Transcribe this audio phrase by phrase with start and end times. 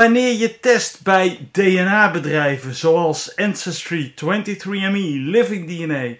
[0.00, 6.14] Wanneer je test bij DNA-bedrijven zoals Ancestry, 23andMe, Living DNA,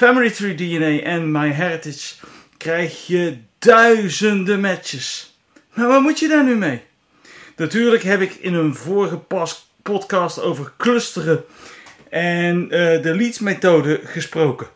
[0.00, 2.14] Family Tree DNA en MyHeritage,
[2.56, 5.36] krijg je duizenden matches.
[5.74, 6.82] Maar wat moet je daar nu mee?
[7.56, 9.20] Natuurlijk heb ik in een vorige
[9.82, 11.44] podcast over clusteren
[12.08, 12.70] en uh,
[13.02, 14.66] de leads-methode gesproken.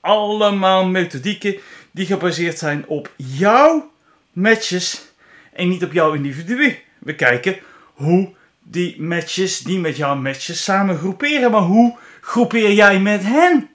[0.00, 1.56] Allemaal methodieken
[1.90, 3.92] die gebaseerd zijn op jouw
[4.32, 5.04] matches
[5.52, 6.78] en niet op jouw individu.
[6.98, 7.58] We kijken
[7.94, 11.50] hoe die matches, die met jouw matches, samen groeperen.
[11.50, 13.70] Maar hoe groepeer jij met hen?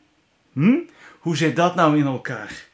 [0.53, 0.79] Hm?
[1.19, 2.65] Hoe zit dat nou in elkaar?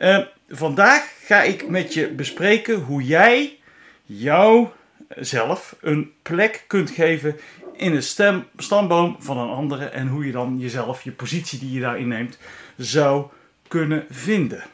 [0.00, 3.58] Uh, vandaag ga ik met je bespreken hoe jij
[4.04, 7.36] jouzelf een plek kunt geven
[7.76, 9.84] in stem, stamboom van een andere.
[9.84, 12.38] En hoe je dan jezelf, je positie die je daarin neemt,
[12.76, 13.26] zou
[13.68, 14.64] kunnen vinden.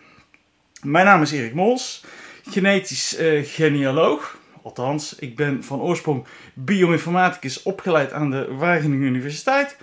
[0.83, 2.05] Mijn naam is Erik Mols,
[2.51, 4.39] genetisch uh, genealoog.
[4.63, 9.77] Althans, ik ben van oorsprong bioinformaticus opgeleid aan de Wageningen Universiteit.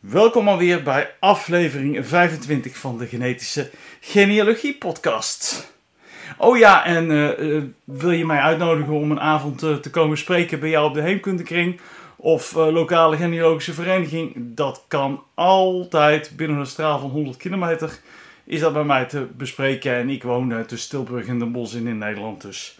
[0.00, 3.70] Welkom alweer bij aflevering 25 van de Genetische
[4.00, 5.72] Genealogie Podcast.
[6.38, 10.18] Oh ja, en uh, uh, wil je mij uitnodigen om een avond uh, te komen
[10.18, 11.80] spreken bij jou op de Heemkundekring
[12.16, 14.32] of lokale genealogische vereniging?
[14.36, 17.98] Dat kan altijd binnen een straal van 100 kilometer.
[18.44, 21.86] Is dat bij mij te bespreken en ik woon tussen Tilburg en Den Bosch in,
[21.86, 22.78] in Nederland dus.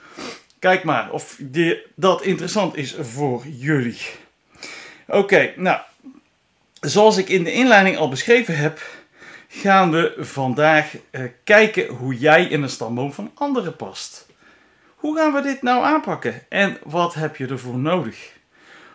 [0.59, 4.01] Kijk maar of die, dat interessant is voor jullie.
[5.07, 5.81] Oké, nou,
[6.81, 8.81] zoals ik in de inleiding al beschreven heb,
[9.49, 14.27] gaan we vandaag eh, kijken hoe jij in een stamboom van anderen past.
[14.95, 18.33] Hoe gaan we dit nou aanpakken en wat heb je ervoor nodig?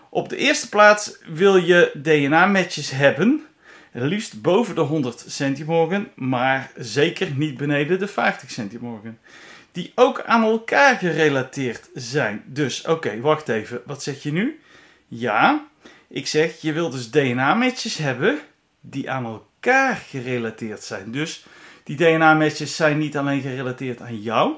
[0.10, 3.46] Op de eerste plaats wil je DNA-matches hebben,
[3.92, 9.20] liefst boven de 100 centimorgen, maar zeker niet beneden de 50 centimorgen
[9.76, 12.44] die ook aan elkaar gerelateerd zijn.
[12.46, 13.82] Dus, oké, wacht even.
[13.86, 14.60] Wat zeg je nu?
[15.08, 15.68] Ja,
[16.16, 18.40] ik zeg, je wilt dus DNA-matches hebben
[18.82, 21.12] die aan elkaar gerelateerd zijn.
[21.12, 21.46] Dus
[21.84, 24.54] die DNA-matches zijn niet alleen gerelateerd aan jou,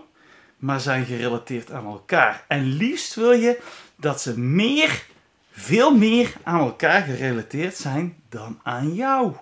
[0.58, 2.44] maar zijn gerelateerd aan elkaar.
[2.48, 3.60] En liefst wil je
[3.96, 5.04] dat ze meer,
[5.52, 9.34] veel meer aan elkaar gerelateerd zijn dan aan jou.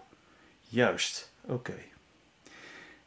[0.61, 1.77] Juist, oké.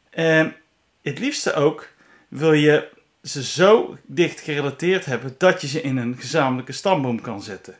[0.09, 0.55] En
[1.01, 1.87] het liefste ook
[2.27, 2.89] wil je
[3.23, 7.77] ze zo dicht gerelateerd hebben dat je ze in een gezamenlijke stamboom kan zetten.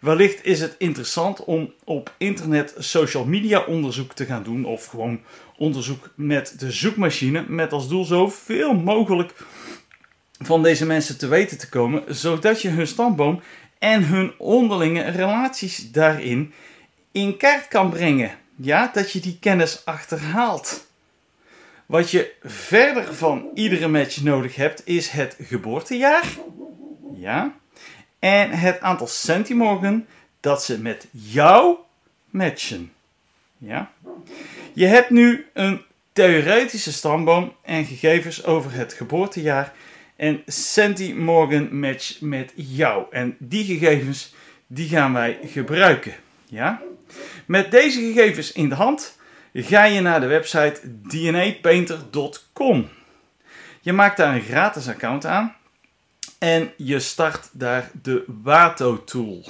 [0.00, 5.20] Wellicht is het interessant om op internet social media onderzoek te gaan doen of gewoon
[5.56, 9.34] onderzoek met de zoekmachine met als doel zoveel mogelijk
[10.38, 13.40] van deze mensen te weten te komen, zodat je hun stamboom
[13.78, 16.52] en hun onderlinge relaties daarin
[17.12, 18.30] in kaart kan brengen.
[18.56, 20.86] Ja, dat je die kennis achterhaalt.
[21.86, 26.24] Wat je verder van iedere match nodig hebt, is het geboortejaar.
[27.14, 27.56] Ja.
[28.18, 30.06] En het aantal centimorgen
[30.40, 31.76] dat ze met jou
[32.30, 32.92] matchen.
[33.58, 33.90] Ja.
[34.72, 39.72] Je hebt nu een theoretische stamboom en gegevens over het geboortejaar
[40.16, 43.04] en centimorgen match met jou.
[43.10, 44.34] En die gegevens
[44.66, 46.14] die gaan wij gebruiken.
[46.46, 46.82] Ja.
[47.46, 49.18] Met deze gegevens in de hand
[49.54, 52.88] ga je naar de website dnapainter.com.
[53.80, 55.56] Je maakt daar een gratis account aan
[56.38, 59.44] en je start daar de Wato tool.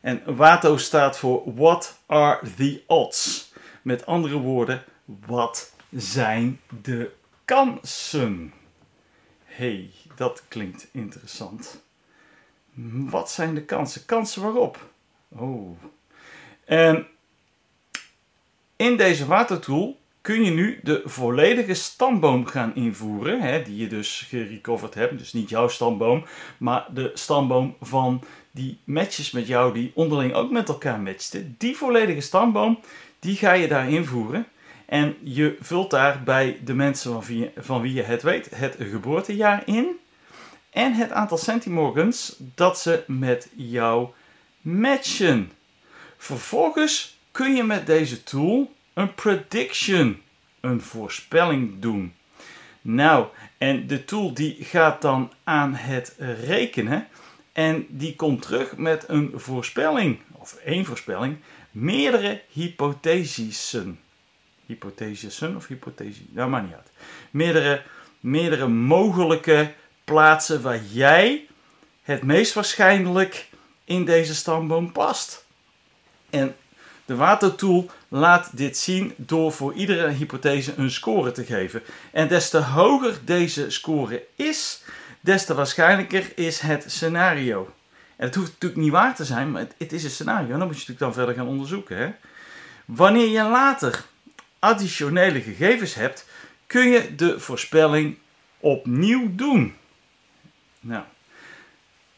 [0.00, 3.52] En Wato staat voor What are the odds?
[3.82, 7.10] Met andere woorden, wat zijn de
[7.44, 8.52] kansen?
[9.54, 11.82] hey, dat klinkt interessant.
[13.10, 14.04] Wat zijn de kansen?
[14.04, 14.90] Kansen waarop?
[15.28, 15.78] Oh.
[16.64, 17.06] En
[18.76, 24.26] in deze watertool kun je nu de volledige stamboom gaan invoeren, hè, die je dus
[24.28, 25.18] gerecoverd hebt.
[25.18, 26.24] Dus niet jouw stamboom,
[26.58, 31.54] maar de stamboom van die matches met jou die onderling ook met elkaar matchten.
[31.58, 32.80] Die volledige stamboom,
[33.18, 34.46] die ga je daar invoeren.
[34.86, 38.76] En je vult daar bij de mensen van wie, van wie je het weet het
[38.78, 39.86] geboortejaar in.
[40.70, 44.08] En het aantal centimorgens dat ze met jou
[44.60, 45.52] matchen.
[46.16, 50.22] Vervolgens kun je met deze tool een prediction,
[50.60, 52.14] een voorspelling doen.
[52.80, 53.26] Nou,
[53.58, 57.08] en de tool die gaat dan aan het rekenen
[57.52, 61.36] en die komt terug met een voorspelling of één voorspelling,
[61.70, 64.00] meerdere hypothesissen.
[64.66, 66.28] Hypothesissen of hypothesie?
[66.30, 66.90] Nou, maar niet uit.
[67.30, 67.82] Meerdere,
[68.20, 69.72] meerdere mogelijke
[70.04, 71.46] plaatsen waar jij
[72.02, 73.48] het meest waarschijnlijk
[73.84, 75.44] in deze stamboom past.
[76.30, 76.56] En
[77.04, 81.82] de watertool laat dit zien door voor iedere hypothese een score te geven.
[82.10, 84.82] En des te hoger deze score is,
[85.20, 87.74] des te waarschijnlijker is het scenario.
[88.16, 90.52] En het hoeft natuurlijk niet waar te zijn, maar het, is een scenario.
[90.52, 91.96] En dan moet je natuurlijk dan verder gaan onderzoeken.
[91.96, 92.10] Hè?
[92.84, 94.04] Wanneer je later
[94.58, 96.26] additionele gegevens hebt,
[96.66, 98.16] kun je de voorspelling
[98.60, 99.74] opnieuw doen.
[100.80, 101.04] Nou,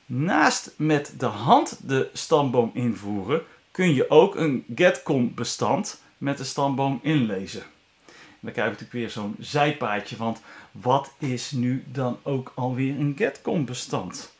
[0.06, 3.43] naast met de hand de stamboom invoeren,
[3.75, 7.62] kun je ook een getcom bestand met de stamboom inlezen.
[8.06, 10.41] En dan krijg je natuurlijk weer zo'n zijpaadje, want
[10.73, 14.35] wat is nu dan ook alweer een getcom bestand?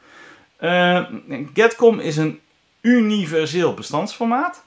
[0.61, 1.05] Uh,
[1.55, 2.41] getcom is een
[2.81, 4.65] universeel bestandsformaat,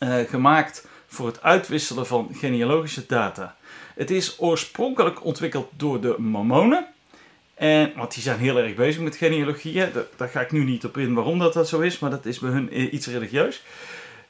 [0.00, 3.56] uh, gemaakt voor het uitwisselen van genealogische data.
[3.94, 6.86] Het is oorspronkelijk ontwikkeld door de Mormonen.
[7.56, 9.84] En, want die zijn heel erg bezig met genealogie.
[10.16, 12.38] Daar, ga ik nu niet op in waarom dat, dat zo is, maar dat is
[12.38, 13.62] bij hun iets religieus.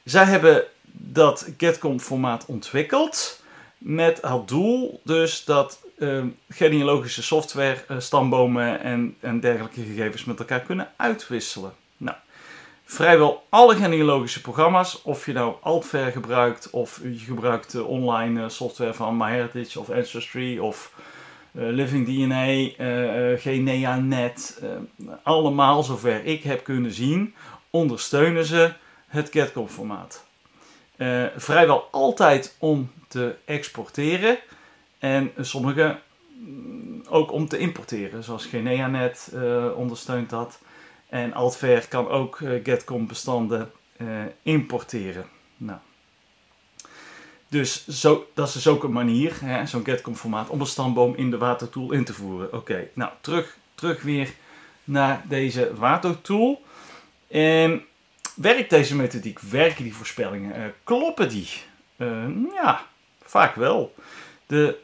[0.03, 3.41] Zij hebben dat Getcom formaat ontwikkeld
[3.77, 10.39] met het doel dus dat uh, genealogische software, uh, stambomen en, en dergelijke gegevens met
[10.39, 11.73] elkaar kunnen uitwisselen.
[11.97, 12.17] Nou,
[12.85, 18.93] vrijwel alle genealogische programma's, of je nou Altver gebruikt of je gebruikt uh, online software
[18.93, 20.91] van MyHeritage of Ancestry of
[21.59, 22.69] Living DNA,
[23.37, 24.61] GeneaNet,
[25.23, 27.35] allemaal zover ik heb kunnen zien,
[27.69, 28.73] ondersteunen ze
[29.07, 30.25] het Getcom formaat.
[31.35, 34.37] vrijwel altijd om te exporteren
[34.99, 35.99] en sommige
[36.39, 39.31] mm, ook om te importeren, zoals GeneaNet
[39.75, 40.59] ondersteunt dat.
[41.09, 43.71] En Altver kan ook Getcom bestanden
[44.43, 45.25] importeren.
[45.57, 45.79] Nou.
[47.47, 49.33] Dus zo, dat is dus ook een manier,
[49.65, 52.53] zo'n Getcom formaat, om een stamboom in de watertool in te voeren.
[52.53, 54.33] Oké, nou terug, terug weer
[54.83, 56.61] naar deze watertool.
[57.27, 57.85] En
[58.35, 59.39] werkt deze methodiek?
[59.39, 60.73] Werken die voorspellingen?
[60.83, 61.49] kloppen die?
[62.53, 62.85] ja,
[63.23, 63.95] vaak wel.
[64.45, 64.77] De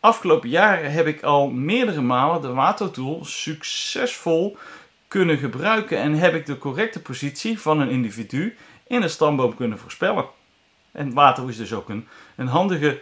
[0.00, 4.56] afgelopen jaren heb ik al meerdere malen de Wato-tool succesvol
[5.08, 8.56] kunnen gebruiken en heb ik de correcte positie van een individu
[8.86, 10.24] in een stamboom kunnen voorspellen.
[10.92, 13.00] En Wato is dus ook een, een handige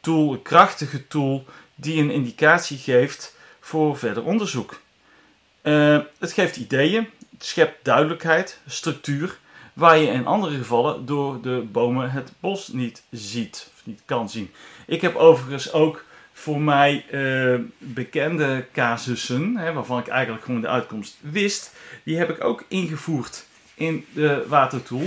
[0.00, 1.44] tool, een krachtige tool
[1.74, 4.80] die een indicatie geeft voor verder onderzoek.
[5.62, 9.38] Uh, het geeft ideeën, het schept duidelijkheid, structuur,
[9.72, 14.30] waar je in andere gevallen door de bomen het bos niet ziet of niet kan
[14.30, 14.50] zien.
[14.86, 20.68] Ik heb overigens ook voor mij uh, bekende casussen, hè, waarvan ik eigenlijk gewoon de
[20.68, 25.06] uitkomst wist, die heb ik ook ingevoerd in de watertool.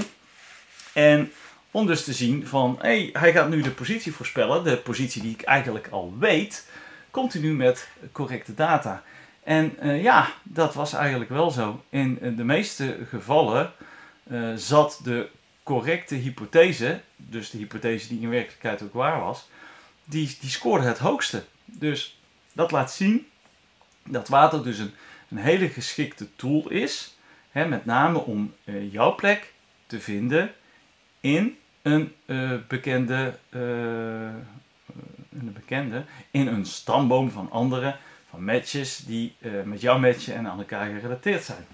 [0.93, 1.31] En
[1.73, 5.21] om dus te zien van, hé, hey, hij gaat nu de positie voorspellen, de positie
[5.21, 6.67] die ik eigenlijk al weet,
[7.11, 9.03] komt nu met correcte data.
[9.43, 11.83] En uh, ja, dat was eigenlijk wel zo.
[11.89, 13.71] In de meeste gevallen
[14.31, 15.29] uh, zat de
[15.63, 19.49] correcte hypothese, dus de hypothese die in werkelijkheid ook waar was,
[20.05, 21.43] die, die scoorde het hoogste.
[21.65, 22.19] Dus
[22.53, 23.27] dat laat zien
[24.03, 24.93] dat water dus een,
[25.29, 27.17] een hele geschikte tool is,
[27.51, 28.53] hè, met name om
[28.91, 29.53] jouw plek
[29.85, 30.53] te vinden
[31.19, 33.61] in een uh, bekende, uh,
[35.31, 37.97] een bekende, in een stamboom van anderen,
[38.29, 41.65] van matches die met jouw matchen en aan elkaar gerelateerd zijn.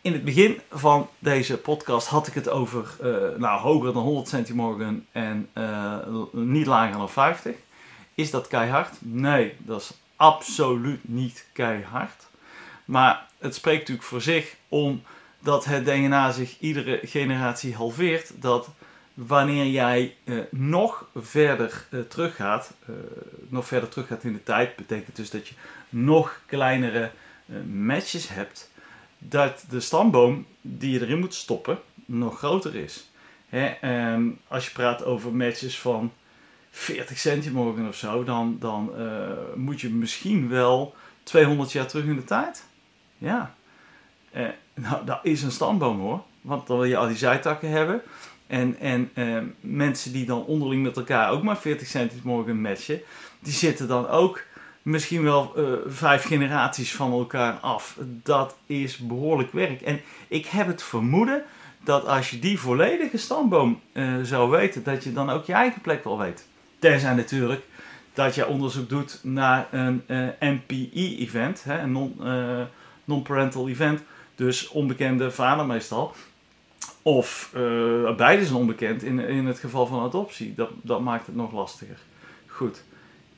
[0.00, 2.96] In het begin van deze podcast had ik het over
[3.38, 5.48] nou, hoger dan 100 centimorgen en
[6.32, 7.54] niet lager dan 50.
[8.14, 8.96] Is dat keihard?
[8.98, 12.26] Nee, dat is absoluut niet keihard.
[12.84, 14.56] Maar het spreekt natuurlijk voor zich
[15.44, 18.32] omdat het DNA zich iedere generatie halveert.
[18.40, 18.68] Dat
[19.14, 22.72] wanneer jij uh, nog verder teruggaat,
[23.48, 25.54] nog verder teruggaat in de tijd, betekent dus dat je
[25.88, 27.10] nog kleinere
[27.72, 28.70] matches hebt
[29.18, 33.10] dat de stamboom die je erin moet stoppen nog groter is.
[33.48, 36.12] Hè, ehm, als je praat over matches van
[36.70, 38.92] 40 centimorgen of zo, dan, dan
[39.54, 42.64] moet je misschien wel 200 jaar terug in de tijd.
[43.18, 43.54] Ja.
[44.74, 46.22] Nou, dat is een stamboom hoor.
[46.40, 48.02] Want dan wil je al die zijtakken hebben.
[48.46, 53.00] En, en uh, mensen die dan onderling met elkaar ook maar 40 centimorgen matchen,
[53.40, 54.42] die zitten dan ook
[54.82, 57.98] misschien wel uh, vijf generaties van elkaar af.
[58.22, 59.80] Dat is behoorlijk werk.
[59.80, 61.42] En ik heb het vermoeden
[61.84, 65.80] dat als je die volledige stamboom uh, zou weten, dat je dan ook je eigen
[65.80, 66.46] plek wel weet.
[66.78, 67.62] Tenzij natuurlijk
[68.12, 72.20] dat je onderzoek doet naar een eh, NPE-event, een non,
[73.04, 74.02] non-parental event,
[74.34, 76.14] dus onbekende vader meestal.
[77.02, 80.54] Of uh, beide zijn onbekend in, in het geval van adoptie.
[80.54, 81.98] Dat, dat maakt het nog lastiger.
[82.46, 82.82] Goed.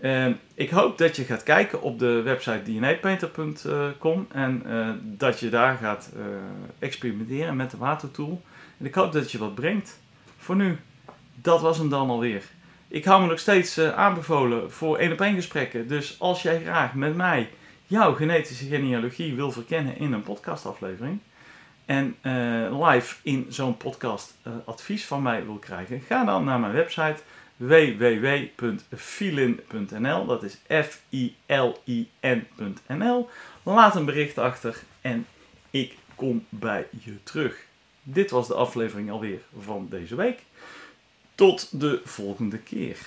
[0.00, 5.48] Uh, ik hoop dat je gaat kijken op de website dnapainter.com en uh, dat je
[5.48, 6.12] daar gaat
[6.78, 8.42] experimenteren met de watertool.
[8.78, 9.98] En ik hoop dat je wat brengt.
[10.38, 10.78] Voor nu,
[11.34, 12.42] dat was hem dan alweer.
[12.88, 15.88] Ik hou me nog steeds aanbevolen voor één op één gesprekken.
[15.88, 17.48] Dus als jij graag met mij
[17.86, 21.20] jouw genetische genealogie wil verkennen in een podcastaflevering
[21.84, 26.60] en uh, live in zo'n podcast uh, advies van mij wil krijgen, ga dan naar
[26.60, 27.22] mijn website
[27.56, 28.56] www.filin.nl.
[30.26, 31.28] Dat is F-I-L-I-N.nl.
[33.62, 35.26] Laat een bericht achter en
[35.70, 37.64] ik kom bij je terug.
[38.02, 40.42] Dit was de aflevering alweer van deze week.
[41.34, 42.98] Tot de volgende keer.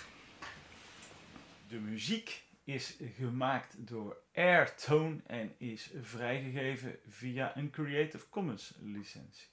[1.67, 9.48] De muziek is gemaakt door Airtone en is vrijgegeven via een Creative Commons licentie.